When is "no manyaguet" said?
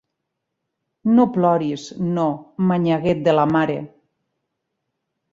2.15-3.21